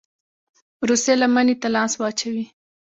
[0.89, 2.45] روسيې لمني ته لاس واچوي.